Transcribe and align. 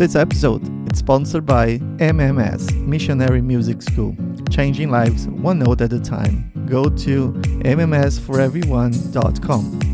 This 0.00 0.16
episode 0.16 0.64
is 0.90 0.98
sponsored 0.98 1.44
by 1.44 1.76
MMS 1.98 2.74
Missionary 2.86 3.42
Music 3.42 3.82
School, 3.82 4.16
changing 4.48 4.90
lives 4.90 5.28
one 5.28 5.58
note 5.58 5.82
at 5.82 5.92
a 5.92 6.00
time. 6.00 6.50
Go 6.64 6.88
to 6.88 7.34
mmsforeveryone.com. 7.34 9.89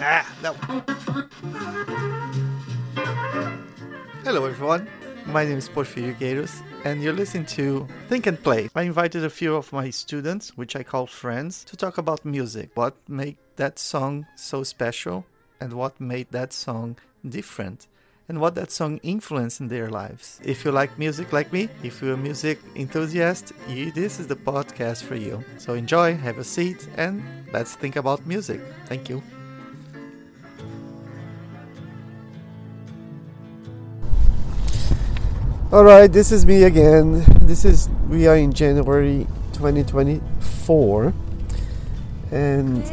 Ah, 0.00 0.24
no. 0.42 0.54
Hello, 4.24 4.46
everyone. 4.46 4.88
My 5.26 5.44
name 5.44 5.58
is 5.58 5.68
Porfirio 5.68 6.14
Gueiros, 6.18 6.62
and 6.84 7.02
you're 7.02 7.12
listening 7.12 7.44
to 7.44 7.86
Think 8.08 8.26
and 8.26 8.42
Play. 8.42 8.70
I 8.74 8.84
invited 8.84 9.22
a 9.22 9.28
few 9.28 9.54
of 9.54 9.70
my 9.70 9.90
students, 9.90 10.56
which 10.56 10.76
I 10.76 10.82
call 10.82 11.06
friends, 11.06 11.62
to 11.64 11.76
talk 11.76 11.98
about 11.98 12.24
music. 12.24 12.70
What 12.72 12.96
made 13.06 13.36
that 13.56 13.78
song 13.78 14.26
so 14.34 14.62
special, 14.62 15.26
and 15.60 15.74
what 15.74 16.00
made 16.00 16.30
that 16.30 16.54
song 16.54 16.96
different, 17.28 17.86
and 18.28 18.40
what 18.40 18.54
that 18.54 18.70
song 18.70 19.00
influenced 19.02 19.58
in 19.60 19.68
their 19.68 19.88
lives. 19.88 20.38
If 20.44 20.64
you 20.64 20.70
like 20.70 20.98
music 20.98 21.32
like 21.32 21.50
me, 21.50 21.70
if 21.82 22.02
you're 22.02 22.12
a 22.12 22.16
music 22.16 22.60
enthusiast, 22.76 23.52
you, 23.66 23.90
this 23.90 24.20
is 24.20 24.26
the 24.26 24.36
podcast 24.36 25.04
for 25.04 25.14
you. 25.14 25.42
So 25.56 25.72
enjoy, 25.72 26.14
have 26.16 26.36
a 26.36 26.44
seat, 26.44 26.88
and 26.96 27.22
let's 27.52 27.74
think 27.74 27.96
about 27.96 28.26
music. 28.26 28.60
Thank 28.84 29.08
you. 29.08 29.22
All 35.72 35.84
right, 35.84 36.10
this 36.10 36.32
is 36.32 36.44
me 36.44 36.64
again. 36.64 37.24
This 37.40 37.64
is 37.64 37.88
we 38.08 38.26
are 38.26 38.36
in 38.36 38.52
January 38.52 39.26
2024, 39.52 41.14
and 42.30 42.84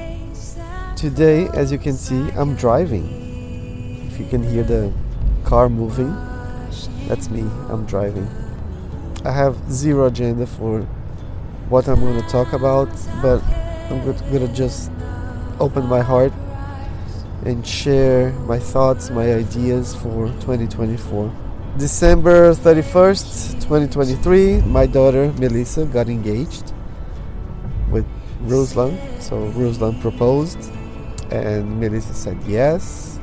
today, 0.98 1.48
as 1.54 1.72
you 1.72 1.78
can 1.78 1.94
see, 1.94 2.30
I'm 2.32 2.56
driving. 2.56 4.08
If 4.12 4.20
you 4.20 4.26
can 4.28 4.44
hear 4.44 4.64
the 4.64 4.94
car 5.46 5.70
moving, 5.70 6.14
that's 7.08 7.30
me. 7.30 7.42
I'm 7.70 7.86
driving. 7.86 8.28
I 9.24 9.32
have 9.32 9.56
zero 9.72 10.08
agenda 10.08 10.46
for 10.48 10.82
what 11.70 11.88
I'm 11.88 12.00
going 12.00 12.22
to 12.22 12.28
talk 12.28 12.54
about, 12.54 12.90
but 13.22 13.42
I'm 13.90 14.04
going 14.04 14.48
to 14.48 14.54
just 14.54 14.92
open 15.60 15.86
my 15.88 16.02
heart 16.02 16.34
and 17.46 17.66
share 17.66 18.32
my 18.48 18.60
thoughts, 18.60 19.10
my 19.10 19.34
ideas 19.34 19.96
for 19.96 20.28
2024. 20.42 21.32
December 21.78 22.54
31st, 22.54 23.54
2023, 23.62 24.62
my 24.62 24.86
daughter 24.86 25.32
Melissa 25.34 25.86
got 25.86 26.08
engaged 26.08 26.74
with 27.92 28.06
Ruslan. 28.44 28.98
So 29.22 29.52
Ruslan 29.52 30.00
proposed, 30.02 30.72
and 31.32 31.80
Melissa 31.80 32.14
said 32.14 32.38
yes. 32.48 33.15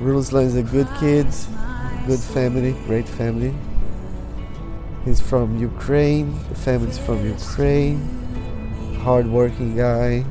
Ruslan 0.00 0.44
is 0.44 0.56
a 0.56 0.62
good 0.62 0.88
kid, 0.98 1.26
good 2.06 2.20
family, 2.20 2.72
great 2.86 3.08
family. 3.08 3.54
He's 5.04 5.20
from 5.20 5.58
Ukraine, 5.58 6.38
the 6.48 6.54
family's 6.54 6.98
from 6.98 7.24
Ukraine, 7.26 7.98
hardworking 9.00 9.76
guy, 9.76 10.24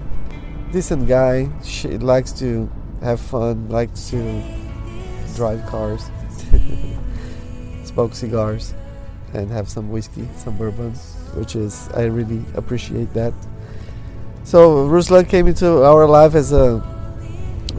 decent 0.71 1.07
guy. 1.07 1.49
She 1.63 1.97
likes 1.97 2.31
to 2.39 2.69
have 3.01 3.19
fun, 3.19 3.67
likes 3.69 4.09
to 4.11 4.41
drive 5.35 5.65
cars. 5.65 6.09
smoke 7.83 8.13
cigars 8.13 8.75
and 9.33 9.49
have 9.49 9.67
some 9.67 9.89
whiskey, 9.89 10.27
some 10.37 10.55
bourbon, 10.55 10.93
which 11.33 11.55
is 11.55 11.89
I 11.95 12.03
really 12.03 12.43
appreciate 12.55 13.11
that. 13.15 13.33
So 14.43 14.87
Ruslan 14.87 15.27
came 15.27 15.47
into 15.47 15.83
our 15.83 16.07
life 16.07 16.35
as 16.35 16.51
a, 16.51 16.81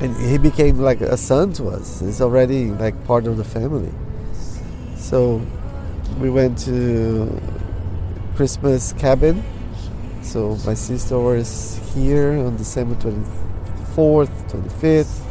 and 0.00 0.16
he 0.16 0.38
became 0.38 0.78
like 0.78 1.00
a 1.00 1.16
son 1.16 1.52
to 1.54 1.68
us. 1.68 2.00
He's 2.00 2.20
already 2.20 2.66
like 2.66 3.04
part 3.06 3.26
of 3.26 3.36
the 3.36 3.44
family. 3.44 3.92
So 4.96 5.40
we 6.18 6.30
went 6.30 6.58
to 6.60 7.40
Christmas 8.36 8.92
cabin. 8.92 9.42
So 10.22 10.56
my 10.66 10.74
sister 10.74 11.18
was 11.18 11.80
here 11.94 12.32
on 12.32 12.56
December 12.56 12.94
24th, 12.96 14.30
25th. 14.50 15.24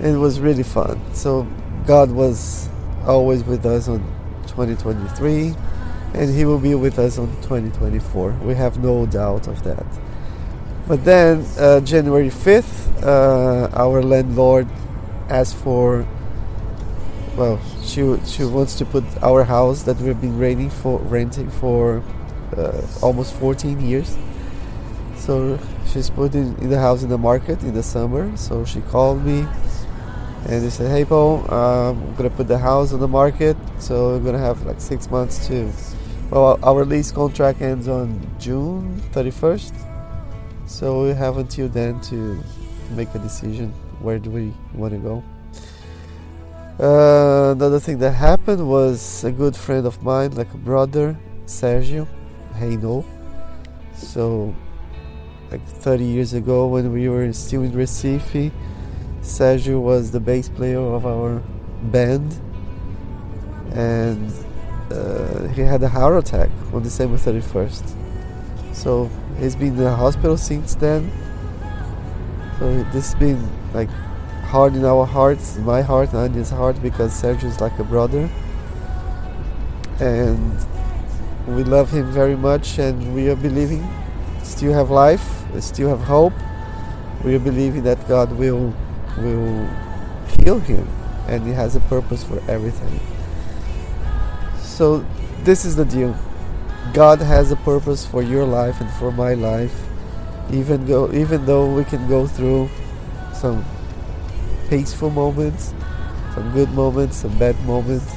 It 0.00 0.16
was 0.16 0.40
really 0.40 0.62
fun. 0.62 1.00
So 1.14 1.46
God 1.86 2.10
was 2.10 2.68
always 3.06 3.44
with 3.44 3.66
us 3.66 3.88
on 3.88 4.00
2023 4.46 5.54
and 6.14 6.34
he 6.34 6.44
will 6.44 6.58
be 6.58 6.74
with 6.74 6.98
us 6.98 7.18
on 7.18 7.26
2024 7.42 8.30
we 8.44 8.54
have 8.54 8.78
no 8.78 9.04
doubt 9.04 9.46
of 9.48 9.62
that 9.64 9.84
but 10.86 11.04
then 11.04 11.44
uh, 11.58 11.80
january 11.80 12.28
5th 12.28 13.02
uh, 13.02 13.68
our 13.74 14.02
landlord 14.02 14.68
asked 15.28 15.56
for 15.56 16.06
well 17.36 17.60
she 17.82 18.00
she 18.24 18.44
wants 18.44 18.76
to 18.76 18.84
put 18.84 19.04
our 19.22 19.44
house 19.44 19.82
that 19.82 19.96
we've 19.98 20.20
been 20.20 20.38
renting 20.38 20.70
for 20.70 20.98
renting 21.00 21.50
for 21.50 22.02
uh, 22.56 22.86
almost 23.02 23.34
14 23.34 23.80
years. 23.80 24.16
So 25.16 25.58
she's 25.86 26.10
putting 26.10 26.56
in 26.58 26.70
the 26.70 26.78
house 26.78 27.02
in 27.02 27.08
the 27.08 27.18
market 27.18 27.62
in 27.62 27.74
the 27.74 27.82
summer. 27.82 28.36
So 28.36 28.64
she 28.64 28.80
called 28.80 29.24
me 29.24 29.46
and 30.46 30.62
they 30.62 30.70
said, 30.70 30.90
"Hey, 30.90 31.04
Paul, 31.04 31.38
um, 31.52 32.02
I'm 32.02 32.14
gonna 32.16 32.30
put 32.30 32.48
the 32.48 32.58
house 32.58 32.92
on 32.92 33.00
the 33.00 33.08
market, 33.08 33.56
so 33.78 34.10
we're 34.10 34.24
gonna 34.24 34.38
have 34.38 34.64
like 34.66 34.80
six 34.80 35.10
months 35.10 35.46
to. 35.48 35.70
Well, 36.30 36.58
our 36.62 36.84
lease 36.84 37.12
contract 37.12 37.60
ends 37.60 37.86
on 37.86 38.20
June 38.38 39.00
31st, 39.12 39.72
so 40.74 41.04
we 41.04 41.10
have 41.10 41.36
until 41.38 41.68
then 41.68 42.00
to 42.00 42.42
make 42.90 43.14
a 43.14 43.18
decision. 43.20 43.72
Where 44.00 44.18
do 44.18 44.28
we 44.28 44.52
want 44.74 44.92
to 44.92 44.98
go? 44.98 45.22
Uh, 46.80 47.52
another 47.52 47.78
thing 47.78 47.98
that 47.98 48.10
happened 48.10 48.68
was 48.68 49.22
a 49.22 49.30
good 49.30 49.54
friend 49.54 49.86
of 49.86 50.02
mine, 50.02 50.32
like 50.32 50.52
a 50.52 50.56
brother, 50.56 51.16
Sergio 51.46 52.08
Reino. 52.60 53.04
So, 53.94 54.52
like 55.52 55.64
30 55.64 56.04
years 56.04 56.34
ago, 56.34 56.66
when 56.66 56.92
we 56.92 57.08
were 57.08 57.32
still 57.32 57.62
in 57.62 57.70
Recife 57.70 58.50
Sergio 59.22 59.80
was 59.80 60.10
the 60.10 60.18
bass 60.18 60.48
player 60.48 60.80
of 60.80 61.06
our 61.06 61.40
band, 61.84 62.34
and 63.72 64.32
uh, 64.90 65.46
he 65.54 65.60
had 65.60 65.84
a 65.84 65.88
heart 65.88 66.16
attack 66.18 66.50
on 66.72 66.82
December 66.82 67.16
31st. 67.16 67.94
So 68.74 69.08
he's 69.38 69.56
been 69.56 69.68
in 69.68 69.76
the 69.76 69.94
hospital 69.94 70.36
since 70.36 70.74
then. 70.74 71.10
So 72.58 72.82
this 72.92 73.12
has 73.12 73.14
been 73.14 73.48
like 73.72 73.88
hard 74.46 74.74
in 74.74 74.84
our 74.84 75.04
hearts, 75.04 75.58
my 75.58 75.82
heart 75.82 76.12
and 76.12 76.34
his 76.34 76.50
heart, 76.50 76.80
because 76.82 77.12
Sergio 77.12 77.44
is 77.44 77.60
like 77.60 77.78
a 77.78 77.84
brother, 77.84 78.30
and 80.00 80.56
we 81.48 81.64
love 81.64 81.90
him 81.90 82.10
very 82.12 82.36
much, 82.36 82.78
and 82.78 83.14
we 83.14 83.28
are 83.28 83.36
believing, 83.36 83.88
still 84.42 84.72
have 84.72 84.90
life, 84.90 85.44
still 85.60 85.88
have 85.88 86.00
hope. 86.00 86.32
We 87.24 87.34
are 87.34 87.40
believing 87.40 87.82
that 87.84 88.06
God 88.06 88.32
will 88.32 88.74
will 89.18 89.68
heal 90.38 90.58
him 90.58 90.88
and 91.28 91.46
he 91.46 91.52
has 91.52 91.76
a 91.76 91.80
purpose 91.80 92.24
for 92.24 92.42
everything. 92.50 93.00
So 94.60 95.04
this 95.42 95.64
is 95.64 95.76
the 95.76 95.84
deal. 95.84 96.16
God 96.92 97.20
has 97.20 97.50
a 97.50 97.56
purpose 97.56 98.06
for 98.06 98.22
your 98.22 98.44
life 98.44 98.80
and 98.80 98.90
for 98.92 99.10
my 99.10 99.34
life. 99.34 99.74
Even 100.52 100.86
go 100.86 101.12
even 101.12 101.46
though 101.46 101.72
we 101.72 101.84
can 101.84 102.06
go 102.08 102.26
through 102.26 102.68
some 103.32 103.64
peaceful 104.68 105.10
moments, 105.10 105.72
some 106.34 106.52
good 106.52 106.70
moments, 106.70 107.18
some 107.18 107.36
bad 107.38 107.58
moments. 107.64 108.14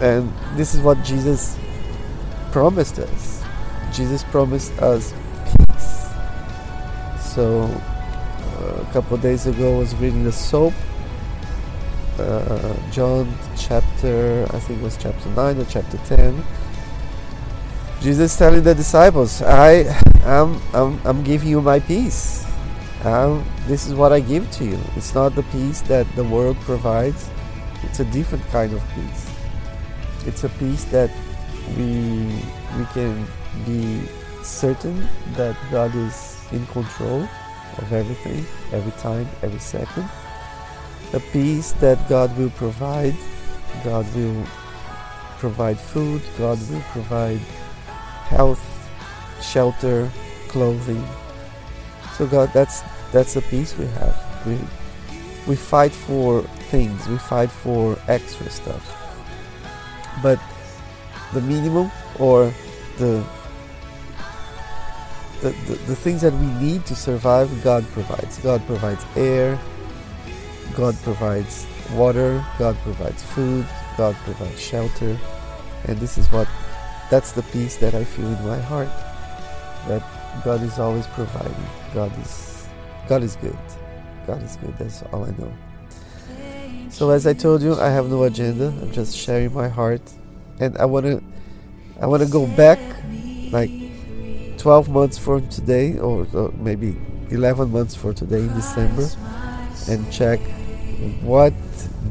And 0.00 0.32
this 0.56 0.74
is 0.74 0.80
what 0.80 1.02
Jesus 1.04 1.56
promised 2.50 2.98
us. 2.98 3.42
Jesus 3.92 4.24
promised 4.24 4.72
us 4.80 5.12
peace. 5.44 6.08
So 7.34 7.64
a 8.58 8.92
couple 8.92 9.16
days 9.16 9.46
ago 9.46 9.76
I 9.76 9.78
was 9.78 9.94
reading 9.96 10.24
the 10.24 10.32
soap 10.32 10.74
uh, 12.20 12.90
John 12.90 13.32
chapter 13.56 14.46
I 14.50 14.58
think 14.60 14.80
it 14.80 14.82
was 14.82 14.96
chapter 14.96 15.28
9 15.30 15.58
or 15.58 15.64
chapter 15.64 15.96
10 15.98 16.44
Jesus 18.00 18.36
telling 18.36 18.62
the 18.62 18.74
disciples 18.74 19.42
I 19.42 19.84
am 20.24 20.60
I'm, 20.72 21.00
I'm 21.04 21.22
giving 21.22 21.48
you 21.48 21.60
my 21.60 21.80
peace 21.80 22.46
um, 23.04 23.44
this 23.66 23.86
is 23.86 23.94
what 23.94 24.12
I 24.12 24.20
give 24.20 24.50
to 24.52 24.64
you 24.64 24.78
it's 24.96 25.14
not 25.14 25.34
the 25.34 25.42
peace 25.44 25.80
that 25.82 26.06
the 26.16 26.24
world 26.24 26.56
provides 26.60 27.28
it's 27.82 28.00
a 28.00 28.04
different 28.06 28.44
kind 28.48 28.72
of 28.72 28.82
peace 28.94 29.30
it's 30.26 30.44
a 30.44 30.48
peace 30.48 30.84
that 30.86 31.10
we 31.76 32.42
we 32.78 32.84
can 32.92 33.26
be 33.66 34.06
certain 34.42 35.08
that 35.36 35.56
God 35.70 35.94
is 35.94 36.40
in 36.52 36.64
control 36.66 37.28
of 37.78 37.92
everything, 37.92 38.44
every 38.72 38.92
time, 38.92 39.28
every 39.42 39.58
second. 39.58 40.08
A 41.12 41.20
peace 41.32 41.72
that 41.80 42.08
God 42.08 42.36
will 42.36 42.50
provide. 42.50 43.14
God 43.84 44.06
will 44.14 44.44
provide 45.38 45.78
food. 45.78 46.22
God 46.38 46.58
will 46.70 46.82
provide 46.92 47.40
health, 48.30 48.62
shelter, 49.42 50.10
clothing. 50.48 51.04
So 52.16 52.26
God, 52.26 52.50
that's 52.52 52.82
that's 53.12 53.34
the 53.34 53.42
peace 53.42 53.76
we 53.76 53.86
have. 54.00 54.16
We 54.46 54.58
we 55.46 55.56
fight 55.56 55.92
for 55.92 56.42
things. 56.70 57.06
We 57.08 57.18
fight 57.18 57.50
for 57.50 57.98
extra 58.08 58.48
stuff. 58.50 58.96
But 60.22 60.40
the 61.32 61.40
minimum 61.40 61.90
or 62.18 62.52
the 62.98 63.24
the, 65.40 65.50
the, 65.66 65.74
the 65.88 65.96
things 65.96 66.20
that 66.20 66.34
we 66.34 66.46
need 66.60 66.84
to 66.86 66.94
survive, 66.94 67.48
God 67.64 67.84
provides. 67.92 68.38
God 68.38 68.64
provides 68.66 69.04
air, 69.16 69.58
God 70.76 70.94
provides 71.02 71.66
water, 71.92 72.44
God 72.58 72.76
provides 72.84 73.22
food, 73.22 73.66
God 73.96 74.14
provides 74.16 74.60
shelter. 74.60 75.18
And 75.86 75.98
this 75.98 76.18
is 76.18 76.30
what, 76.30 76.46
that's 77.10 77.32
the 77.32 77.42
peace 77.42 77.76
that 77.78 77.94
I 77.94 78.04
feel 78.04 78.26
in 78.26 78.46
my 78.46 78.58
heart. 78.58 78.88
That 79.88 80.02
God 80.44 80.62
is 80.62 80.78
always 80.78 81.06
providing. 81.08 81.66
God 81.92 82.12
is, 82.22 82.68
God 83.08 83.22
is 83.22 83.36
good. 83.36 83.58
God 84.26 84.42
is 84.42 84.56
good. 84.56 84.76
That's 84.78 85.02
all 85.12 85.24
I 85.24 85.30
know. 85.30 85.52
So 86.90 87.10
as 87.10 87.26
I 87.26 87.34
told 87.34 87.62
you, 87.62 87.74
I 87.74 87.88
have 87.88 88.08
no 88.08 88.24
agenda. 88.24 88.68
I'm 88.68 88.92
just 88.92 89.16
sharing 89.16 89.54
my 89.54 89.68
heart, 89.68 90.02
and 90.58 90.76
I 90.78 90.84
wanna, 90.84 91.20
I 92.00 92.06
wanna 92.06 92.26
go 92.26 92.46
back, 92.46 92.78
like 93.52 93.70
12 94.58 94.88
months 94.88 95.16
from 95.16 95.48
today, 95.48 95.98
or, 95.98 96.26
or 96.34 96.52
maybe 96.58 96.96
11 97.30 97.70
months 97.70 97.94
for 97.94 98.12
today 98.12 98.40
in 98.40 98.52
December, 98.54 99.08
and 99.88 100.12
check 100.12 100.40
what 101.22 101.54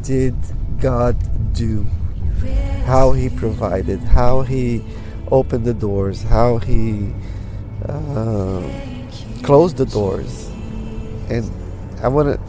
did 0.02 0.36
God 0.80 1.16
do, 1.54 1.86
how 2.90 3.12
He 3.14 3.30
provided, 3.30 4.00
how 4.00 4.42
He 4.42 4.84
opened 5.32 5.66
the 5.66 5.74
doors, 5.74 6.24
how 6.24 6.58
He 6.58 7.14
uh, 7.88 8.62
closed 9.44 9.78
the 9.78 9.86
doors, 9.86 10.48
and 11.30 11.50
I 12.04 12.08
want 12.08 12.28
to. 12.34 12.40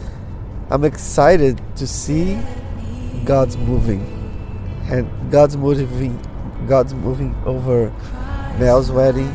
I'm 0.71 0.83
excited 0.83 1.61
to 1.75 1.85
see 1.85 2.39
God's 3.23 3.55
moving, 3.57 4.01
and 4.89 5.31
God's 5.31 5.55
moving, 5.57 6.19
God's 6.67 6.93
moving 6.93 7.35
over 7.45 7.93
Mel's 8.57 8.91
wedding, 8.91 9.31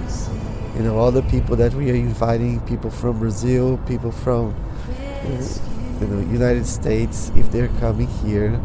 you 0.76 0.82
know 0.82 0.98
all 0.98 1.10
the 1.10 1.22
people 1.22 1.56
that 1.56 1.72
we 1.72 1.90
are 1.90 1.94
inviting 1.94 2.60
people 2.66 2.90
from 2.90 3.18
brazil 3.18 3.78
people 3.86 4.12
from 4.12 4.54
you 6.00 6.06
know 6.06 6.20
united 6.30 6.66
states 6.66 7.32
if 7.34 7.50
they're 7.50 7.72
coming 7.80 8.06
here 8.24 8.60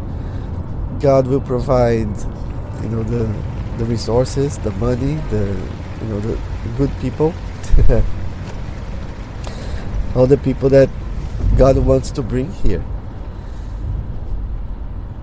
god 1.02 1.26
will 1.26 1.40
provide 1.40 2.16
you 2.82 2.88
know 2.88 3.02
the 3.02 3.24
the 3.78 3.84
resources 3.84 4.58
the 4.58 4.70
money 4.72 5.14
the 5.30 5.44
you 6.02 6.08
know 6.08 6.20
the, 6.20 6.34
the 6.34 6.68
good 6.76 6.90
people. 7.00 7.32
All 10.14 10.26
the 10.26 10.36
people 10.36 10.68
that 10.68 10.90
god 11.56 11.78
wants 11.78 12.10
to 12.12 12.22
bring 12.22 12.52
here. 12.52 12.84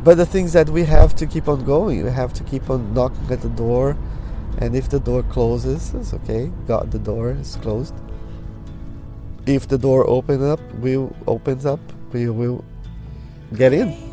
But 0.04 0.16
the 0.16 0.26
things 0.26 0.54
that 0.54 0.70
we 0.70 0.86
have 0.86 1.16
to 1.18 1.28
keep 1.28 1.48
on 1.48 1.64
going 1.66 2.04
we 2.04 2.12
have 2.12 2.34
to 2.34 2.44
keep 2.44 2.70
on 2.70 2.94
knocking 2.94 3.32
at 3.32 3.42
the 3.42 3.50
door. 3.50 3.98
And 4.58 4.76
if 4.76 4.90
the 4.90 5.00
door 5.00 5.24
closes 5.24 5.94
it's 5.94 6.14
okay. 6.14 6.52
God 6.68 6.92
the 6.92 7.00
door 7.00 7.32
is 7.32 7.58
closed. 7.58 7.94
If 9.46 9.68
the 9.68 9.78
door 9.78 10.10
opens 10.10 10.44
up 10.44 10.62
will 10.76 11.16
opens 11.28 11.66
up 11.66 11.80
we 12.14 12.30
will 12.30 12.64
get 13.54 13.74
in 13.74 14.10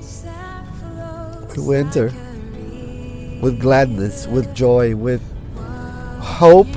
will 1.57 1.75
enter 1.75 2.07
with 3.41 3.61
gladness 3.61 4.27
with 4.27 4.55
joy 4.55 4.95
with 4.95 5.23
hope 6.21 6.69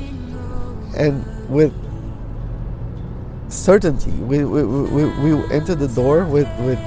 and 0.96 1.24
with 1.48 1.72
certainty 3.48 4.10
we, 4.10 4.44
we, 4.44 4.62
we, 4.62 5.04
we 5.04 5.52
enter 5.52 5.74
the 5.74 5.88
door 5.88 6.24
with 6.24 6.48
with 6.60 6.78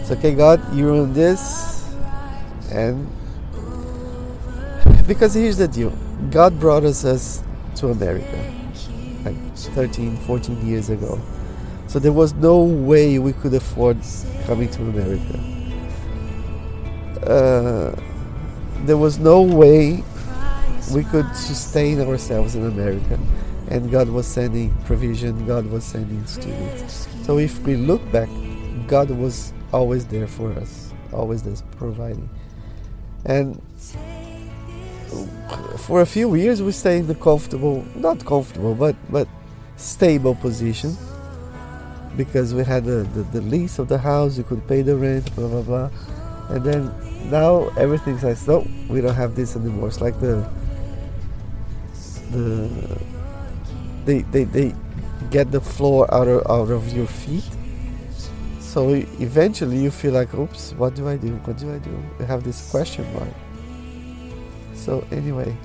it's 0.00 0.10
okay 0.10 0.34
god 0.34 0.60
you're 0.74 0.94
in 0.94 1.12
this 1.12 1.94
and 2.70 3.08
because 5.06 5.34
here's 5.34 5.56
the 5.56 5.68
deal 5.68 5.92
God 6.30 6.58
brought 6.60 6.84
us, 6.84 7.04
us 7.04 7.42
to 7.76 7.88
America 7.88 8.52
like 9.24 9.36
13, 9.56 10.16
14 10.18 10.66
years 10.66 10.90
ago. 10.90 11.20
So 11.86 11.98
there 11.98 12.12
was 12.12 12.34
no 12.34 12.62
way 12.62 13.18
we 13.18 13.32
could 13.32 13.54
afford 13.54 13.98
coming 14.46 14.68
to 14.70 14.82
America. 14.82 15.51
Uh, 17.24 17.94
there 18.84 18.96
was 18.96 19.18
no 19.18 19.42
way 19.42 20.02
we 20.92 21.04
could 21.04 21.34
sustain 21.36 22.00
ourselves 22.00 22.54
in 22.54 22.66
America. 22.66 23.18
And 23.68 23.90
God 23.90 24.08
was 24.08 24.26
sending 24.26 24.74
provision, 24.84 25.46
God 25.46 25.66
was 25.66 25.84
sending 25.84 26.26
students. 26.26 27.08
So 27.24 27.38
if 27.38 27.58
we 27.60 27.76
look 27.76 28.02
back, 28.12 28.28
God 28.86 29.10
was 29.10 29.52
always 29.72 30.04
there 30.06 30.26
for 30.26 30.52
us, 30.52 30.92
always 31.12 31.42
there 31.42 31.54
providing. 31.76 32.28
And 33.24 33.62
for 35.78 36.00
a 36.00 36.06
few 36.06 36.34
years 36.34 36.60
we 36.62 36.72
stayed 36.72 36.98
in 36.98 37.06
the 37.06 37.14
comfortable, 37.14 37.84
not 37.94 38.24
comfortable, 38.24 38.74
but 38.74 38.96
but 39.10 39.28
stable 39.76 40.34
position 40.34 40.96
because 42.16 42.52
we 42.52 42.62
had 42.64 42.84
the, 42.84 43.08
the, 43.14 43.22
the 43.22 43.40
lease 43.40 43.78
of 43.78 43.88
the 43.88 43.98
house, 43.98 44.36
you 44.36 44.44
could 44.44 44.66
pay 44.68 44.82
the 44.82 44.96
rent, 44.96 45.34
blah 45.34 45.48
blah 45.48 45.62
blah, 45.62 45.90
and 46.52 46.64
then 46.64 47.30
now 47.30 47.68
everything's 47.78 48.22
like 48.22 48.38
no, 48.46 48.66
we 48.88 49.00
don't 49.00 49.14
have 49.14 49.34
this 49.34 49.56
anymore. 49.56 49.88
It's 49.88 50.00
like 50.00 50.20
the 50.20 50.46
the 52.30 52.68
they 54.04 54.22
they, 54.22 54.44
they 54.44 54.74
get 55.30 55.50
the 55.50 55.60
floor 55.60 56.12
out 56.14 56.28
of 56.28 56.46
out 56.50 56.70
of 56.70 56.92
your 56.92 57.06
feet. 57.06 57.44
So 58.60 58.90
eventually 59.20 59.78
you 59.78 59.90
feel 59.90 60.12
like, 60.14 60.32
oops, 60.34 60.72
what 60.74 60.94
do 60.94 61.08
I 61.08 61.16
do? 61.16 61.36
What 61.44 61.58
do 61.58 61.74
I 61.74 61.78
do? 61.78 61.90
You 62.18 62.24
have 62.26 62.42
this 62.44 62.70
question 62.70 63.04
mark. 63.14 63.28
So 64.74 65.06
anyway, 65.12 65.56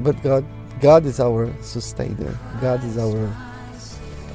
but 0.00 0.20
God, 0.22 0.44
God 0.80 1.06
is 1.06 1.20
our 1.20 1.52
sustainer. 1.62 2.38
God 2.60 2.82
is 2.84 2.98
our 2.98 3.30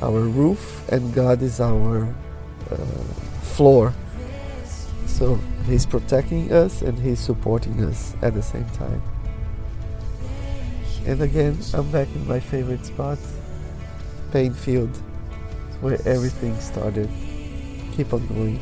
our 0.01 0.21
roof, 0.21 0.87
and 0.89 1.13
God 1.13 1.41
is 1.41 1.59
our 1.59 2.07
uh, 2.71 2.77
floor. 3.55 3.93
So 5.21 5.35
He's 5.67 5.85
protecting 5.85 6.51
us 6.51 6.81
and 6.81 6.97
He's 6.97 7.19
supporting 7.19 7.85
us 7.85 8.15
at 8.23 8.33
the 8.33 8.41
same 8.41 8.65
time. 8.71 9.03
And 11.05 11.21
again, 11.21 11.59
I'm 11.75 11.91
back 11.91 12.07
in 12.15 12.27
my 12.27 12.39
favorite 12.39 12.83
spot, 12.83 13.19
Painfield, 14.31 14.97
where 15.81 15.99
everything 16.07 16.59
started. 16.59 17.07
Keep 17.95 18.13
on 18.13 18.25
going. 18.25 18.55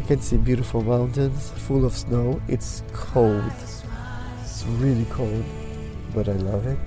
You 0.00 0.06
can 0.08 0.20
see 0.20 0.36
beautiful 0.36 0.82
mountains 0.82 1.50
full 1.68 1.84
of 1.84 1.92
snow. 1.92 2.42
It's 2.48 2.82
cold. 2.92 3.52
It's 4.42 4.64
really 4.80 5.04
cold 5.04 5.44
but 6.12 6.28
I 6.28 6.32
love 6.32 6.66
it 6.66 6.78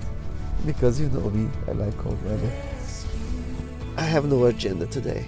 because 0.66 1.00
you 1.00 1.08
know 1.08 1.30
me, 1.30 1.48
I 1.66 1.72
like 1.72 1.96
cold 1.96 2.22
weather. 2.26 2.52
I 3.96 4.02
have 4.02 4.26
no 4.26 4.44
agenda 4.44 4.84
today. 4.86 5.24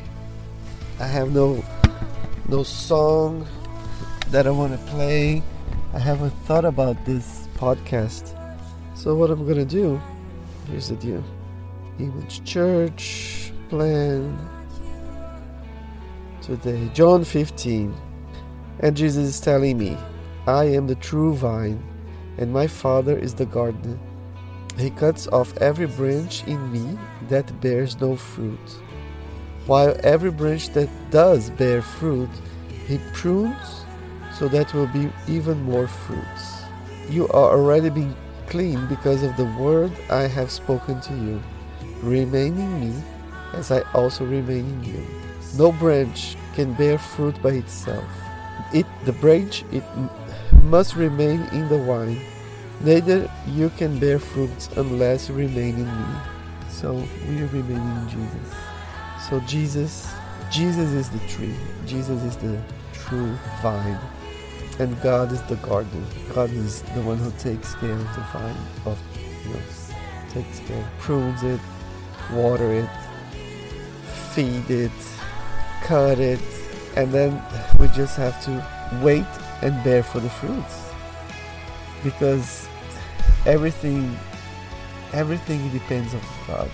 I 0.98 1.06
have 1.06 1.32
no 1.32 1.64
no 2.46 2.62
song 2.62 3.46
that 4.30 4.46
I 4.46 4.50
want 4.50 4.72
to 4.72 4.92
play. 4.92 5.42
I 5.92 5.98
haven't 5.98 6.30
thought 6.44 6.64
about 6.64 7.04
this 7.04 7.48
podcast. 7.56 8.36
So 8.94 9.16
what 9.16 9.30
I'm 9.30 9.46
gonna 9.46 9.64
do? 9.64 10.00
Here's 10.68 10.88
the 10.88 10.96
deal. 10.96 11.24
Image 11.98 12.44
Church 12.44 13.52
plan 13.68 14.38
today. 16.40 16.88
John 16.94 17.24
15. 17.24 17.94
And 18.80 18.96
Jesus 18.96 19.26
is 19.26 19.40
telling 19.40 19.76
me, 19.78 19.96
I 20.46 20.64
am 20.64 20.86
the 20.86 20.94
true 20.94 21.34
vine 21.34 21.82
and 22.38 22.52
my 22.52 22.68
Father 22.68 23.18
is 23.18 23.34
the 23.34 23.46
gardener. 23.46 23.98
He 24.78 24.90
cuts 24.90 25.26
off 25.28 25.56
every 25.58 25.86
branch 25.86 26.44
in 26.46 26.72
me 26.72 26.98
that 27.28 27.60
bears 27.60 28.00
no 28.00 28.16
fruit, 28.16 28.70
while 29.66 29.94
every 30.04 30.30
branch 30.30 30.70
that 30.70 30.88
does 31.10 31.50
bear 31.50 31.82
fruit, 31.82 32.30
he 32.86 32.98
prunes 33.12 33.84
so 34.40 34.48
that 34.48 34.72
will 34.72 34.86
be 34.86 35.12
even 35.28 35.62
more 35.64 35.86
fruits. 35.86 36.62
You 37.10 37.28
are 37.28 37.52
already 37.52 37.90
being 37.90 38.16
clean 38.46 38.86
because 38.86 39.22
of 39.22 39.36
the 39.36 39.44
word 39.44 39.92
I 40.08 40.28
have 40.28 40.50
spoken 40.50 40.98
to 41.02 41.12
you. 41.12 41.42
Remain 42.00 42.56
in 42.56 42.80
me 42.80 43.02
as 43.52 43.70
I 43.70 43.82
also 43.92 44.24
remain 44.24 44.64
in 44.64 44.84
you. 44.84 45.06
No 45.58 45.72
branch 45.72 46.36
can 46.54 46.72
bear 46.72 46.96
fruit 46.96 47.36
by 47.42 47.50
itself. 47.50 48.08
It 48.72 48.86
the 49.04 49.12
branch 49.12 49.62
it 49.72 49.84
must 50.62 50.96
remain 50.96 51.42
in 51.52 51.68
the 51.68 51.76
vine. 51.76 52.22
Neither 52.80 53.30
you 53.46 53.68
can 53.76 53.98
bear 53.98 54.18
fruits 54.18 54.70
unless 54.74 55.28
you 55.28 55.34
remain 55.34 55.74
in 55.74 55.84
me. 55.84 56.14
So 56.70 56.94
we 57.28 57.42
remain 57.42 57.76
in 57.76 58.08
Jesus. 58.08 58.54
So 59.28 59.40
Jesus, 59.40 60.10
Jesus 60.50 60.92
is 60.92 61.10
the 61.10 61.20
tree. 61.28 61.56
Jesus 61.84 62.22
is 62.22 62.38
the 62.38 62.58
true 62.94 63.36
vine. 63.60 64.00
And 64.80 64.98
God 65.02 65.30
is 65.30 65.42
the 65.42 65.56
gardener. 65.56 66.06
God 66.32 66.48
is 66.48 66.80
the 66.80 67.02
one 67.02 67.18
who 67.18 67.30
takes 67.32 67.74
care 67.74 67.92
of 67.92 67.98
the 67.98 68.24
vine, 68.32 68.56
of 68.86 68.98
you 69.44 69.52
know, 69.52 69.60
takes 70.30 70.58
care, 70.60 70.90
prunes 70.98 71.42
it, 71.42 71.60
water 72.32 72.72
it, 72.72 72.88
feed 74.32 74.70
it, 74.70 74.90
cut 75.82 76.18
it, 76.18 76.40
and 76.96 77.12
then 77.12 77.42
we 77.78 77.88
just 77.88 78.16
have 78.16 78.42
to 78.46 78.66
wait 79.04 79.26
and 79.60 79.84
bear 79.84 80.02
for 80.02 80.18
the 80.18 80.30
fruits. 80.30 80.90
Because 82.02 82.66
everything 83.44 84.16
everything 85.12 85.70
depends 85.72 86.14
on 86.14 86.22
God. 86.46 86.70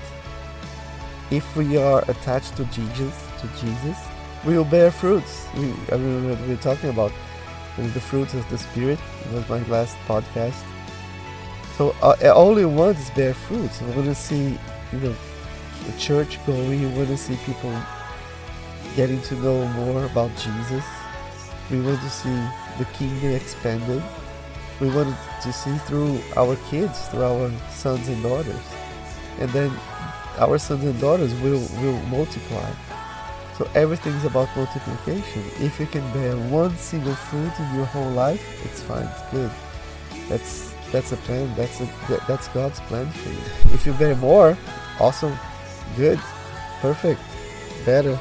If 1.32 1.56
we 1.56 1.76
are 1.76 2.08
attached 2.08 2.56
to 2.58 2.64
Jesus, 2.66 3.20
to 3.40 3.48
Jesus, 3.60 3.98
we 4.44 4.56
will 4.56 4.64
bear 4.64 4.92
fruits. 4.92 5.48
We, 5.56 5.74
I 5.90 5.96
mean, 5.96 6.48
we're 6.48 6.56
talking 6.58 6.90
about 6.90 7.10
the 7.76 8.00
fruits 8.00 8.34
of 8.34 8.48
the 8.48 8.58
Spirit. 8.58 8.98
It 9.26 9.32
was 9.32 9.48
my 9.48 9.62
last 9.68 9.96
podcast. 10.06 10.62
So 11.76 11.94
uh, 12.02 12.16
all 12.34 12.54
we 12.54 12.64
want 12.64 12.98
is 12.98 13.10
bear 13.10 13.34
fruits. 13.34 13.82
We 13.82 13.90
want 13.92 14.06
to 14.06 14.14
see, 14.14 14.58
you 14.92 14.98
know, 14.98 15.14
the 15.84 15.98
church 15.98 16.44
going. 16.46 16.70
We 16.70 16.86
want 16.96 17.08
to 17.08 17.16
see 17.16 17.36
people 17.44 17.74
getting 18.96 19.20
to 19.22 19.34
know 19.36 19.66
more 19.68 20.04
about 20.06 20.30
Jesus. 20.36 20.84
We 21.70 21.80
want 21.82 22.00
to 22.00 22.10
see 22.10 22.36
the 22.78 22.86
kingdom 22.94 23.32
expanded. 23.32 24.02
We 24.80 24.88
want 24.90 25.14
to 25.42 25.52
see 25.52 25.76
through 25.78 26.20
our 26.36 26.56
kids, 26.70 27.08
through 27.08 27.24
our 27.24 27.50
sons 27.70 28.08
and 28.08 28.22
daughters, 28.22 28.62
and 29.38 29.50
then 29.50 29.70
our 30.38 30.58
sons 30.58 30.84
and 30.84 30.98
daughters 31.00 31.34
will 31.40 31.66
will 31.82 32.00
multiply. 32.08 32.70
So 33.58 33.68
everything's 33.74 34.24
about 34.24 34.54
multiplication. 34.54 35.42
If 35.58 35.80
you 35.80 35.86
can 35.86 36.04
bear 36.12 36.36
one 36.36 36.76
single 36.76 37.14
fruit 37.14 37.52
in 37.58 37.74
your 37.74 37.86
whole 37.86 38.10
life, 38.10 38.44
it's 38.64 38.82
fine. 38.82 39.06
It's 39.06 39.30
good. 39.30 39.50
That's 40.28 40.74
that's 40.92 41.12
a 41.12 41.16
plan. 41.16 41.54
That's 41.56 41.80
a 41.80 41.88
that's 42.28 42.48
God's 42.48 42.80
plan 42.80 43.10
for 43.10 43.30
you. 43.30 43.74
If 43.74 43.86
you 43.86 43.94
bear 43.94 44.14
more, 44.16 44.58
awesome, 45.00 45.36
good, 45.96 46.20
perfect, 46.80 47.20
better. 47.84 48.18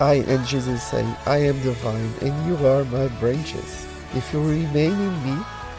I 0.00 0.24
and 0.26 0.44
Jesus 0.46 0.82
say, 0.82 1.06
I 1.26 1.38
am 1.38 1.60
the 1.62 1.72
vine, 1.84 2.12
and 2.22 2.34
you 2.46 2.56
are 2.66 2.84
my 2.86 3.08
branches. 3.20 3.86
If 4.14 4.32
you 4.32 4.40
remain 4.40 4.92
in 4.92 5.14
me, 5.24 5.36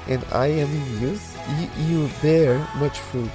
and 0.08 0.24
I 0.32 0.48
am 0.48 0.70
in 0.70 1.02
you, 1.02 1.20
you, 1.58 1.68
you 1.88 2.10
bear 2.22 2.60
much 2.78 3.00
fruit. 3.00 3.32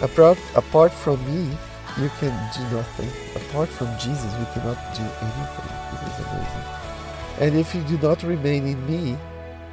Apart, 0.00 0.38
apart 0.54 0.92
from 0.92 1.18
me, 1.26 1.56
you 2.00 2.10
can 2.20 2.32
do 2.56 2.76
nothing. 2.76 3.10
Apart 3.34 3.68
from 3.68 3.88
Jesus, 3.98 4.32
we 4.38 4.46
cannot 4.54 4.78
do 4.94 5.02
anything. 5.02 5.68
This 5.90 6.02
is 6.08 6.26
amazing. 6.26 6.66
And 7.40 7.56
if 7.58 7.74
you 7.74 7.82
do 7.82 7.98
not 7.98 8.22
remain 8.22 8.66
in 8.66 8.86
me, 8.86 9.16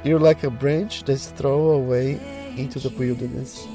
you're 0.04 0.20
like 0.20 0.44
a 0.44 0.50
branch 0.50 1.04
that's 1.04 1.28
thrown 1.28 1.74
away 1.74 2.20
into 2.56 2.78
the 2.78 2.90
wilderness. 2.90 3.66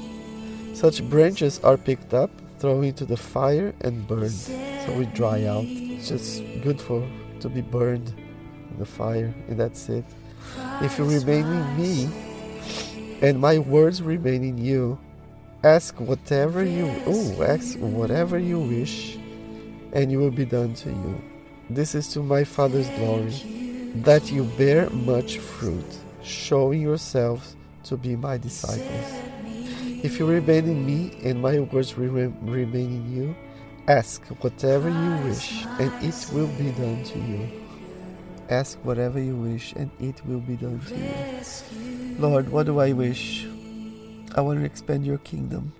Such 0.74 1.02
branches 1.08 1.60
are 1.60 1.76
picked 1.76 2.14
up, 2.14 2.30
thrown 2.58 2.84
into 2.84 3.04
the 3.04 3.16
fire, 3.16 3.74
and 3.80 4.06
burned. 4.06 4.32
So 4.32 4.94
we 4.96 5.06
dry 5.06 5.44
out. 5.44 5.64
It's 5.66 6.08
just 6.08 6.42
good 6.62 6.80
for 6.80 7.06
to 7.40 7.48
be 7.48 7.60
burned 7.60 8.14
in 8.70 8.78
the 8.78 8.86
fire, 8.86 9.34
and 9.48 9.58
that's 9.58 9.88
it. 9.88 10.04
If 10.80 10.98
you 10.98 11.04
remain 11.04 11.46
in 11.46 11.76
me, 11.76 12.08
and 13.20 13.38
my 13.38 13.58
words 13.58 14.02
remain 14.02 14.42
in 14.42 14.58
you, 14.58 14.98
ask 15.64 16.00
whatever 16.00 16.64
you 16.64 16.90
oh, 17.06 17.42
ask 17.42 17.78
whatever 17.78 18.38
you 18.38 18.58
wish, 18.58 19.16
and 19.92 20.10
it 20.10 20.16
will 20.16 20.30
be 20.30 20.44
done 20.44 20.74
to 20.74 20.88
you. 20.88 21.22
This 21.70 21.94
is 21.94 22.08
to 22.14 22.22
my 22.22 22.44
Father's 22.44 22.88
glory, 22.90 23.30
that 24.02 24.32
you 24.32 24.44
bear 24.44 24.90
much 24.90 25.38
fruit, 25.38 25.86
showing 26.22 26.80
yourselves 26.80 27.56
to 27.84 27.96
be 27.96 28.16
my 28.16 28.38
disciples. 28.38 29.12
If 30.02 30.18
you 30.18 30.26
remain 30.26 30.64
in 30.64 30.84
me 30.84 31.16
and 31.22 31.40
my 31.40 31.60
words 31.60 31.96
remain 31.96 32.34
in 32.74 33.14
you, 33.14 33.36
ask 33.86 34.24
whatever 34.40 34.88
you 34.88 35.28
wish, 35.28 35.64
and 35.78 35.92
it 36.02 36.26
will 36.32 36.48
be 36.58 36.72
done 36.72 37.04
to 37.04 37.18
you. 37.20 37.48
Ask 38.50 38.78
whatever 38.82 39.20
you 39.20 39.36
wish, 39.36 39.72
and 39.74 39.90
it 40.00 40.20
will 40.26 40.40
be 40.40 40.56
done 40.56 40.80
to 40.80 40.96
you. 40.96 42.16
Lord, 42.18 42.48
what 42.50 42.66
do 42.66 42.80
I 42.80 42.92
wish? 42.92 43.46
I 44.34 44.40
want 44.40 44.60
to 44.60 44.64
expand 44.64 45.04
your 45.04 45.18
kingdom. 45.18 45.72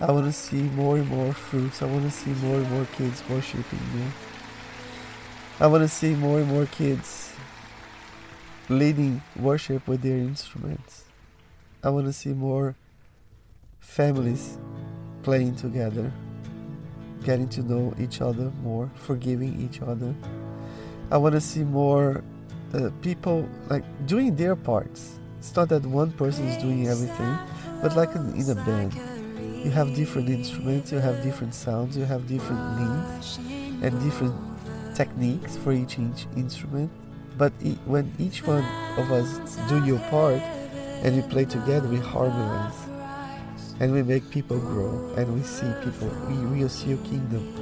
I 0.00 0.10
want 0.10 0.24
to 0.24 0.32
see 0.32 0.62
more 0.62 0.96
and 0.96 1.08
more 1.08 1.32
fruits. 1.34 1.82
I 1.82 1.84
want 1.84 2.04
to 2.04 2.10
see 2.10 2.30
more 2.30 2.56
and 2.56 2.70
more 2.70 2.86
kids 2.96 3.22
worshiping 3.28 3.80
you. 3.94 4.06
I 5.60 5.66
want 5.66 5.82
to 5.82 5.88
see 5.88 6.14
more 6.14 6.38
and 6.40 6.48
more 6.48 6.66
kids 6.66 7.34
leading 8.68 9.22
worship 9.36 9.86
with 9.86 10.00
their 10.00 10.16
instruments. 10.16 11.04
I 11.84 11.90
want 11.90 12.06
to 12.06 12.12
see 12.12 12.32
more 12.32 12.76
families 13.80 14.56
playing 15.22 15.56
together, 15.56 16.10
getting 17.24 17.48
to 17.50 17.62
know 17.62 17.94
each 17.98 18.22
other 18.22 18.50
more, 18.62 18.90
forgiving 18.94 19.60
each 19.60 19.82
other. 19.82 20.14
I 21.10 21.18
want 21.18 21.34
to 21.34 21.40
see 21.40 21.62
more 21.62 22.24
uh, 22.72 22.88
people 23.02 23.46
like 23.68 23.84
doing 24.06 24.34
their 24.34 24.56
parts. 24.56 25.18
It's 25.42 25.56
not 25.56 25.70
that 25.70 25.84
one 25.84 26.12
person 26.12 26.46
is 26.46 26.62
doing 26.62 26.86
everything, 26.86 27.36
but 27.82 27.96
like 27.96 28.14
in, 28.14 28.48
a 28.48 28.54
band, 28.54 28.94
you 29.64 29.72
have 29.72 29.92
different 29.92 30.28
instruments, 30.28 30.92
you 30.92 30.98
have 30.98 31.20
different 31.24 31.52
sounds, 31.52 31.96
you 31.96 32.04
have 32.04 32.28
different 32.28 32.62
needs 32.78 33.38
and 33.82 34.00
different 34.04 34.36
techniques 34.94 35.56
for 35.56 35.72
each, 35.72 35.98
each 35.98 36.28
instrument. 36.36 36.92
But 37.36 37.52
when 37.86 38.14
each 38.20 38.46
one 38.46 38.64
of 38.96 39.10
us 39.10 39.56
do 39.68 39.84
your 39.84 39.98
part 40.10 40.40
and 41.02 41.16
we 41.16 41.22
play 41.22 41.44
together, 41.44 41.88
we 41.88 41.98
harmonize 41.98 42.78
and 43.80 43.92
we 43.92 44.04
make 44.04 44.30
people 44.30 44.60
grow 44.60 45.12
and 45.16 45.34
we 45.34 45.42
see 45.42 45.66
people, 45.82 46.06
we, 46.28 46.62
we 46.62 46.68
see 46.68 46.90
your 46.90 46.98
kingdom 46.98 47.52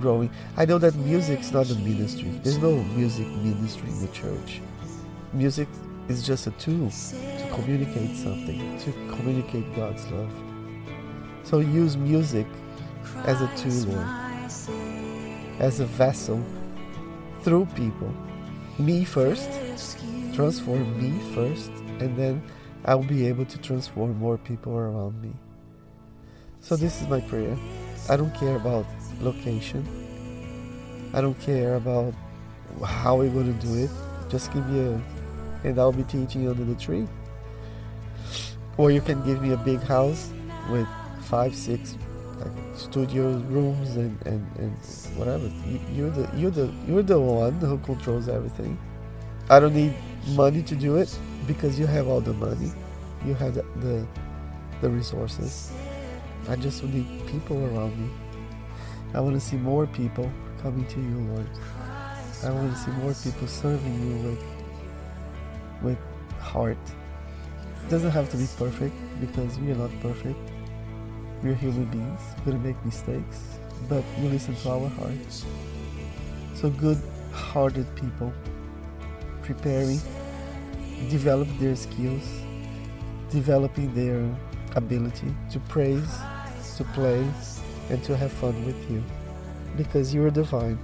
growing. 0.00 0.30
I 0.56 0.66
know 0.66 0.78
that 0.78 0.94
music's 0.94 1.50
not 1.50 1.68
a 1.68 1.74
ministry. 1.74 2.30
There's 2.44 2.58
no 2.58 2.76
music 2.94 3.26
ministry 3.26 3.88
in 3.88 4.00
the 4.06 4.12
church. 4.12 4.60
Music 5.32 5.66
is 6.08 6.26
just 6.26 6.46
a 6.46 6.50
tool 6.52 6.90
to 6.90 7.48
communicate 7.52 8.16
something, 8.16 8.78
to 8.80 8.92
communicate 9.14 9.74
God's 9.74 10.06
love. 10.10 10.32
So 11.44 11.60
use 11.60 11.96
music 11.96 12.46
as 13.24 13.40
a 13.40 13.48
tool, 13.56 13.94
Lord, 13.94 14.06
as 15.60 15.80
a 15.80 15.86
vessel 15.86 16.42
through 17.42 17.66
people. 17.74 18.12
Me 18.78 19.04
first, 19.04 19.48
transform 20.34 21.00
me 21.00 21.20
first, 21.34 21.70
and 22.00 22.16
then 22.18 22.42
I'll 22.84 23.02
be 23.02 23.26
able 23.26 23.44
to 23.46 23.58
transform 23.58 24.18
more 24.18 24.36
people 24.36 24.76
around 24.76 25.20
me. 25.22 25.32
So 26.60 26.76
this 26.76 27.00
is 27.00 27.08
my 27.08 27.20
prayer. 27.20 27.56
I 28.10 28.16
don't 28.16 28.34
care 28.34 28.56
about 28.56 28.86
location. 29.20 29.86
I 31.14 31.20
don't 31.20 31.38
care 31.40 31.76
about 31.76 32.12
how 32.84 33.16
we're 33.16 33.30
going 33.30 33.58
to 33.58 33.66
do 33.66 33.84
it. 33.84 33.90
Just 34.28 34.52
give 34.52 34.66
me 34.68 34.80
a, 34.80 35.00
and 35.64 35.78
I'll 35.78 35.92
be 35.92 36.04
teaching 36.04 36.48
under 36.48 36.64
the 36.64 36.74
tree. 36.74 37.08
Or 38.76 38.90
you 38.90 39.00
can 39.00 39.24
give 39.24 39.42
me 39.42 39.52
a 39.52 39.56
big 39.56 39.80
house 39.82 40.30
with 40.70 40.86
five, 41.22 41.54
six 41.54 41.96
like 42.38 42.52
studio 42.76 43.32
rooms 43.48 43.96
and, 43.96 44.20
and, 44.26 44.46
and 44.58 44.76
whatever. 45.16 45.50
You, 45.92 46.06
are 46.06 46.10
the 46.10 46.30
you're 46.36 46.50
the 46.50 46.72
you're 46.86 47.02
the 47.02 47.20
one 47.20 47.54
who 47.54 47.78
controls 47.78 48.28
everything. 48.28 48.78
I 49.48 49.60
don't 49.60 49.74
need 49.74 49.94
money 50.34 50.62
to 50.62 50.74
do 50.74 50.96
it 50.96 51.16
because 51.46 51.78
you 51.78 51.86
have 51.86 52.08
all 52.08 52.20
the 52.20 52.32
money. 52.32 52.72
You 53.24 53.34
have 53.34 53.54
the 53.54 53.64
the, 53.76 54.06
the 54.80 54.90
resources. 54.90 55.72
I 56.48 56.56
just 56.56 56.82
need 56.84 57.06
people 57.26 57.56
around 57.64 57.98
me. 57.98 58.10
I 59.14 59.20
want 59.20 59.34
to 59.34 59.40
see 59.40 59.56
more 59.56 59.86
people 59.86 60.30
coming 60.60 60.86
to 60.88 61.00
you, 61.00 61.18
Lord. 61.32 61.46
I 62.42 62.50
want 62.50 62.72
to 62.72 62.78
see 62.78 62.90
more 62.90 63.14
people 63.14 63.46
serving 63.46 63.94
you 64.02 64.28
with 64.28 64.53
with 65.84 65.98
heart. 66.40 66.78
It 67.84 67.90
doesn't 67.90 68.10
have 68.10 68.30
to 68.30 68.36
be 68.36 68.46
perfect 68.56 68.94
because 69.20 69.58
we 69.58 69.70
are 69.72 69.76
not 69.76 69.90
perfect. 70.00 70.38
We're 71.42 71.54
human 71.54 71.84
beings. 71.86 72.20
We're 72.38 72.52
gonna 72.52 72.64
make 72.64 72.84
mistakes, 72.84 73.58
but 73.88 74.02
we 74.18 74.28
listen 74.28 74.54
to 74.56 74.70
our 74.70 74.88
hearts. 74.88 75.44
So 76.54 76.70
good-hearted 76.70 77.86
people 77.96 78.32
preparing, 79.42 80.00
develop 81.10 81.48
their 81.58 81.76
skills, 81.76 82.26
developing 83.30 83.92
their 83.94 84.24
ability 84.74 85.34
to 85.50 85.58
praise, 85.60 86.18
to 86.76 86.84
play, 86.94 87.26
and 87.90 88.02
to 88.04 88.16
have 88.16 88.32
fun 88.32 88.64
with 88.64 88.90
you. 88.90 89.02
Because 89.76 90.14
you're 90.14 90.30
the 90.30 90.44
vine, 90.44 90.78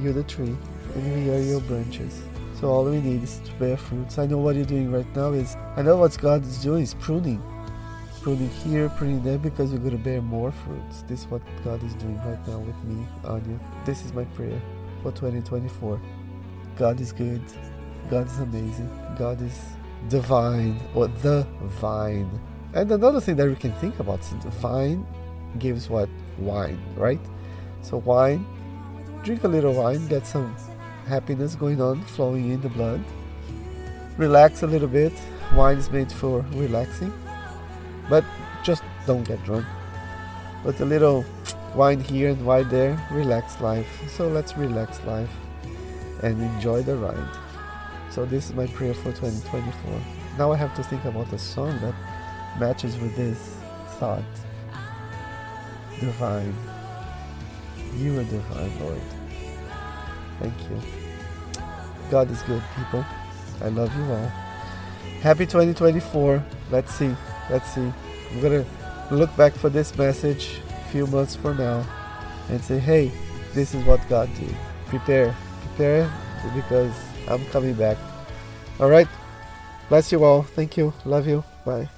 you're 0.00 0.14
the 0.14 0.22
tree, 0.24 0.56
and 0.94 1.24
we 1.24 1.30
are 1.34 1.40
your 1.40 1.60
branches. 1.60 2.22
So 2.60 2.68
all 2.68 2.84
we 2.84 3.00
need 3.02 3.22
is 3.22 3.38
to 3.44 3.52
bear 3.54 3.76
fruits. 3.76 4.18
I 4.18 4.26
know 4.26 4.38
what 4.38 4.56
you're 4.56 4.64
doing 4.64 4.90
right 4.90 5.06
now 5.14 5.32
is, 5.32 5.56
I 5.76 5.82
know 5.82 5.96
what 5.96 6.16
God 6.18 6.42
is 6.42 6.62
doing 6.62 6.82
is 6.82 6.94
pruning. 6.94 7.42
pruning 8.22 8.50
here, 8.64 8.88
pruning 8.88 9.22
there, 9.22 9.38
because 9.38 9.70
you're 9.70 9.80
gonna 9.80 9.96
bear 9.96 10.20
more 10.20 10.50
fruits. 10.50 11.02
This 11.02 11.20
is 11.20 11.26
what 11.26 11.42
God 11.62 11.80
is 11.84 11.94
doing 11.94 12.16
right 12.24 12.48
now 12.48 12.58
with 12.58 12.82
me, 12.84 13.06
Anya. 13.24 13.60
This 13.84 14.04
is 14.04 14.12
my 14.14 14.24
prayer 14.24 14.60
for 15.02 15.12
2024. 15.12 16.00
God 16.76 17.00
is 17.00 17.12
good. 17.12 17.42
God 18.10 18.26
is 18.26 18.38
amazing. 18.38 18.90
God 19.18 19.40
is 19.42 19.56
divine, 20.08 20.80
or 20.94 21.08
the 21.08 21.46
vine. 21.80 22.40
And 22.74 22.90
another 22.90 23.20
thing 23.20 23.36
that 23.36 23.46
we 23.46 23.54
can 23.54 23.72
think 23.74 24.00
about 24.00 24.20
is 24.20 24.30
the 24.42 24.50
vine 24.50 25.06
gives 25.58 25.88
what? 25.88 26.08
Wine, 26.38 26.80
right? 26.96 27.20
So 27.82 27.98
wine, 27.98 28.44
drink 29.22 29.44
a 29.44 29.48
little 29.48 29.74
wine, 29.74 30.08
get 30.08 30.26
some 30.26 30.56
happiness 31.06 31.54
going 31.54 31.80
on, 31.80 32.02
flowing 32.02 32.50
in 32.50 32.60
the 32.60 32.68
blood. 32.68 33.02
Relax 34.16 34.62
a 34.62 34.66
little 34.66 34.88
bit. 34.88 35.12
Wine 35.54 35.78
is 35.78 35.90
made 35.90 36.10
for 36.10 36.44
relaxing, 36.52 37.12
but 38.10 38.24
just 38.64 38.82
don't 39.06 39.22
get 39.22 39.42
drunk. 39.44 39.64
But 40.64 40.80
a 40.80 40.84
little 40.84 41.24
wine 41.74 42.00
here 42.00 42.30
and 42.30 42.44
wine 42.44 42.68
there, 42.68 43.00
relax 43.12 43.60
life. 43.60 43.88
So 44.08 44.26
let's 44.26 44.56
relax 44.56 45.02
life 45.04 45.30
and 46.22 46.42
enjoy 46.42 46.82
the 46.82 46.96
ride. 46.96 47.38
So 48.10 48.24
this 48.24 48.48
is 48.48 48.54
my 48.54 48.66
prayer 48.66 48.94
for 48.94 49.12
2024. 49.12 50.00
Now 50.38 50.50
I 50.52 50.56
have 50.56 50.74
to 50.76 50.82
think 50.82 51.04
about 51.04 51.32
a 51.32 51.38
song 51.38 51.78
that 51.80 51.94
matches 52.58 52.96
with 52.98 53.14
this 53.14 53.56
thought. 53.98 54.24
Divine. 56.00 56.54
You 57.96 58.18
are 58.18 58.24
divine, 58.24 58.80
Lord. 58.80 59.15
Thank 60.38 60.54
you. 60.70 60.80
God 62.10 62.30
is 62.30 62.42
good, 62.42 62.62
people. 62.76 63.04
I 63.62 63.68
love 63.68 63.94
you 63.96 64.04
all. 64.04 64.30
Happy 65.22 65.46
2024. 65.46 66.44
Let's 66.70 66.94
see. 66.94 67.14
Let's 67.50 67.72
see. 67.74 67.92
I'm 68.30 68.40
going 68.40 68.64
to 68.64 69.14
look 69.14 69.34
back 69.36 69.54
for 69.54 69.68
this 69.68 69.96
message 69.96 70.60
a 70.68 70.84
few 70.90 71.06
months 71.06 71.34
from 71.34 71.56
now 71.56 71.84
and 72.48 72.62
say, 72.62 72.78
hey, 72.78 73.10
this 73.54 73.74
is 73.74 73.84
what 73.84 74.06
God 74.08 74.28
did. 74.38 74.54
Prepare. 74.86 75.34
Prepare 75.62 76.10
because 76.54 76.94
I'm 77.28 77.44
coming 77.46 77.74
back. 77.74 77.96
All 78.78 78.90
right. 78.90 79.08
Bless 79.88 80.12
you 80.12 80.22
all. 80.24 80.42
Thank 80.42 80.76
you. 80.76 80.92
Love 81.04 81.26
you. 81.26 81.44
Bye. 81.64 81.88